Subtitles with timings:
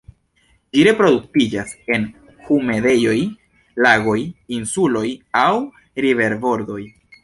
[0.77, 2.09] Ĝi reproduktiĝas en
[2.49, 3.15] humidejoj,
[3.89, 4.19] lagoj,
[4.61, 5.09] insuloj
[5.47, 5.57] aŭ
[6.07, 6.85] riverbordoj.